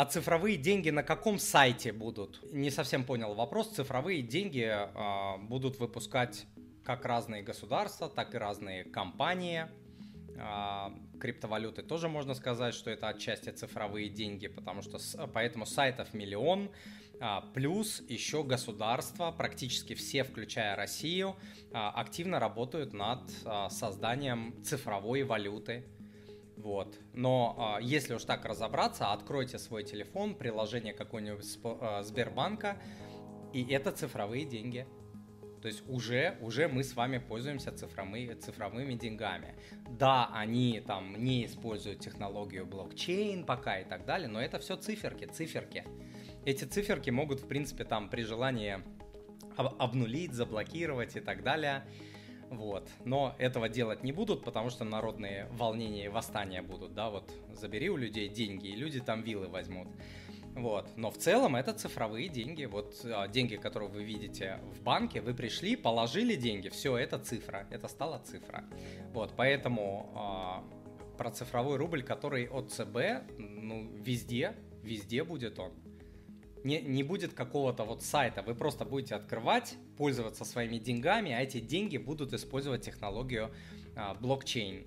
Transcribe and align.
А 0.00 0.06
цифровые 0.06 0.56
деньги 0.56 0.88
на 0.88 1.02
каком 1.02 1.38
сайте 1.38 1.92
будут? 1.92 2.40
Не 2.54 2.70
совсем 2.70 3.04
понял 3.04 3.34
вопрос. 3.34 3.68
Цифровые 3.68 4.22
деньги 4.22 4.66
э, 4.66 5.36
будут 5.42 5.78
выпускать 5.78 6.46
как 6.82 7.04
разные 7.04 7.42
государства, 7.42 8.08
так 8.08 8.34
и 8.34 8.38
разные 8.38 8.84
компании. 8.84 9.66
Э, 10.38 10.88
криптовалюты 11.20 11.82
тоже 11.82 12.08
можно 12.08 12.32
сказать, 12.32 12.72
что 12.72 12.90
это 12.90 13.08
отчасти 13.08 13.50
цифровые 13.50 14.08
деньги, 14.08 14.46
потому 14.46 14.80
что 14.80 14.98
с, 14.98 15.18
поэтому 15.34 15.66
сайтов 15.66 16.14
миллион. 16.14 16.70
Э, 17.20 17.40
плюс 17.52 18.02
еще 18.08 18.42
государства, 18.42 19.30
практически 19.32 19.92
все, 19.92 20.24
включая 20.24 20.76
Россию, 20.76 21.36
активно 21.74 22.40
работают 22.40 22.94
над 22.94 23.30
созданием 23.70 24.64
цифровой 24.64 25.24
валюты 25.24 25.84
вот. 26.60 26.98
Но 27.12 27.76
э, 27.80 27.84
если 27.84 28.14
уж 28.14 28.24
так 28.24 28.44
разобраться, 28.44 29.12
откройте 29.12 29.58
свой 29.58 29.82
телефон, 29.82 30.34
приложение 30.34 30.92
какого-нибудь 30.92 31.58
э, 31.64 32.02
Сбербанка, 32.04 32.76
и 33.52 33.64
это 33.72 33.92
цифровые 33.92 34.44
деньги. 34.44 34.86
То 35.62 35.68
есть 35.68 35.82
уже, 35.88 36.38
уже 36.40 36.68
мы 36.68 36.82
с 36.82 36.94
вами 36.94 37.18
пользуемся 37.18 37.70
цифровыми, 37.72 38.34
цифровыми 38.34 38.94
деньгами. 38.94 39.54
Да, 39.90 40.30
они 40.32 40.80
там 40.80 41.22
не 41.22 41.44
используют 41.44 42.00
технологию 42.00 42.66
блокчейн 42.66 43.44
пока 43.44 43.80
и 43.80 43.84
так 43.84 44.06
далее, 44.06 44.28
но 44.28 44.40
это 44.40 44.58
все 44.58 44.76
циферки, 44.76 45.26
циферки. 45.26 45.84
Эти 46.46 46.64
циферки 46.64 47.10
могут, 47.10 47.40
в 47.40 47.46
принципе, 47.46 47.84
там 47.84 48.08
при 48.08 48.22
желании 48.22 48.78
обнулить, 49.56 50.32
заблокировать 50.32 51.16
и 51.16 51.20
так 51.20 51.42
далее. 51.42 51.84
Вот. 52.50 52.88
Но 53.04 53.34
этого 53.38 53.68
делать 53.68 54.02
не 54.02 54.12
будут, 54.12 54.44
потому 54.44 54.70
что 54.70 54.84
народные 54.84 55.46
волнения 55.52 56.06
и 56.06 56.08
восстания 56.08 56.62
будут, 56.62 56.94
да, 56.94 57.08
вот 57.08 57.32
забери 57.52 57.88
у 57.88 57.96
людей 57.96 58.28
деньги, 58.28 58.68
и 58.68 58.76
люди 58.76 59.00
там 59.00 59.22
вилы 59.22 59.46
возьмут. 59.46 59.88
Вот. 60.54 60.90
Но 60.96 61.12
в 61.12 61.16
целом 61.16 61.54
это 61.54 61.72
цифровые 61.72 62.28
деньги. 62.28 62.64
Вот 62.64 63.00
а, 63.04 63.28
деньги, 63.28 63.54
которые 63.54 63.88
вы 63.88 64.02
видите 64.02 64.58
в 64.74 64.82
банке, 64.82 65.20
вы 65.20 65.32
пришли, 65.32 65.76
положили 65.76 66.34
деньги, 66.34 66.68
все, 66.68 66.96
это 66.96 67.20
цифра, 67.20 67.68
это 67.70 67.86
стала 67.86 68.18
цифра. 68.18 68.64
Вот, 69.12 69.32
поэтому 69.36 70.10
а, 70.16 70.64
про 71.16 71.30
цифровой 71.30 71.76
рубль, 71.76 72.02
который 72.02 72.48
от 72.48 72.72
ЦБ, 72.72 73.30
ну, 73.38 73.90
везде, 73.94 74.56
везде 74.82 75.22
будет 75.22 75.58
он 75.60 75.72
не, 76.64 76.80
не 76.80 77.02
будет 77.02 77.32
какого-то 77.32 77.84
вот 77.84 78.02
сайта, 78.02 78.42
вы 78.42 78.54
просто 78.54 78.84
будете 78.84 79.14
открывать, 79.14 79.74
пользоваться 79.96 80.44
своими 80.44 80.78
деньгами, 80.78 81.32
а 81.32 81.40
эти 81.40 81.60
деньги 81.60 81.96
будут 81.96 82.32
использовать 82.32 82.82
технологию 82.82 83.50
а, 83.96 84.14
блокчейн. 84.14 84.86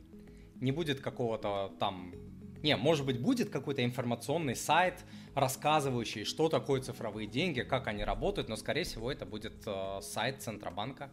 Не 0.55 0.71
будет 0.71 0.99
какого-то 0.99 1.73
там... 1.79 2.13
Не, 2.61 2.77
может 2.77 3.05
быть, 3.05 3.19
будет 3.19 3.49
какой-то 3.49 3.83
информационный 3.83 4.55
сайт, 4.55 5.03
рассказывающий, 5.35 6.23
что 6.23 6.47
такое 6.47 6.81
цифровые 6.81 7.27
деньги, 7.27 7.61
как 7.61 7.87
они 7.87 8.05
работают, 8.05 8.47
но, 8.47 8.55
скорее 8.55 8.83
всего, 8.83 9.11
это 9.11 9.25
будет 9.25 9.63
э, 9.65 9.99
сайт 10.01 10.41
Центробанка. 10.41 11.11